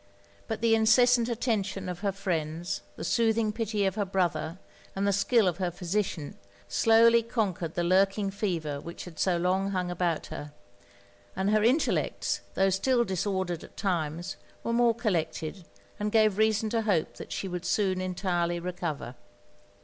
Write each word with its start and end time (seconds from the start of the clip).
But 0.47 0.61
the 0.61 0.73
incessant 0.73 1.29
attention 1.29 1.87
of 1.87 1.99
her 1.99 2.11
friends, 2.11 2.81
the 2.95 3.03
soothing 3.03 3.53
pity 3.53 3.85
of 3.85 3.93
her 3.93 4.03
brother, 4.03 4.57
and 4.95 5.05
the 5.05 5.13
skill 5.13 5.47
of 5.47 5.57
her 5.59 5.69
physician, 5.69 6.39
slowly 6.67 7.21
conquered 7.21 7.75
the 7.75 7.83
lurking 7.83 8.31
fever 8.31 8.81
which 8.81 9.05
had 9.05 9.19
so 9.19 9.37
long 9.37 9.69
hung 9.69 9.91
about 9.91 10.25
her; 10.33 10.53
and 11.35 11.51
her 11.51 11.63
intellects, 11.63 12.41
tho' 12.55 12.71
still 12.71 13.03
disordered 13.03 13.63
at 13.63 13.77
times, 13.77 14.37
were 14.63 14.73
more 14.73 14.95
collected, 14.95 15.65
and 15.99 16.11
gave 16.11 16.39
reason 16.39 16.71
to 16.71 16.81
hope 16.81 17.13
that 17.17 17.31
she 17.31 17.47
would 17.47 17.63
soon 17.63 18.01
entirely 18.01 18.59
recover. 18.59 19.13